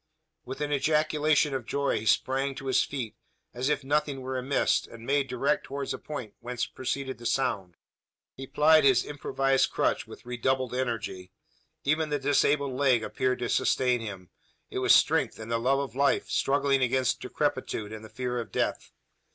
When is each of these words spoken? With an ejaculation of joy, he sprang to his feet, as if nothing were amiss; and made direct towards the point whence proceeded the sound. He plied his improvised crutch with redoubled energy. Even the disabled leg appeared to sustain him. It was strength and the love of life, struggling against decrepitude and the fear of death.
With 0.45 0.61
an 0.61 0.71
ejaculation 0.73 1.53
of 1.53 1.67
joy, 1.67 1.99
he 1.99 2.05
sprang 2.07 2.55
to 2.55 2.65
his 2.65 2.83
feet, 2.83 3.15
as 3.53 3.69
if 3.69 3.83
nothing 3.83 4.21
were 4.21 4.35
amiss; 4.35 4.87
and 4.87 5.05
made 5.05 5.27
direct 5.27 5.63
towards 5.65 5.91
the 5.91 5.99
point 5.99 6.33
whence 6.39 6.65
proceeded 6.65 7.19
the 7.19 7.27
sound. 7.27 7.75
He 8.35 8.47
plied 8.47 8.83
his 8.83 9.05
improvised 9.05 9.69
crutch 9.69 10.07
with 10.07 10.25
redoubled 10.25 10.73
energy. 10.73 11.31
Even 11.83 12.09
the 12.09 12.17
disabled 12.17 12.73
leg 12.73 13.03
appeared 13.03 13.37
to 13.37 13.49
sustain 13.49 14.01
him. 14.01 14.31
It 14.71 14.79
was 14.79 14.95
strength 14.95 15.37
and 15.37 15.51
the 15.51 15.59
love 15.59 15.77
of 15.77 15.95
life, 15.95 16.31
struggling 16.31 16.81
against 16.81 17.19
decrepitude 17.21 17.93
and 17.93 18.03
the 18.03 18.09
fear 18.09 18.39
of 18.39 18.51
death. 18.51 18.91